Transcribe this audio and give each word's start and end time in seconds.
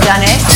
done 0.00 0.22
it. 0.24 0.55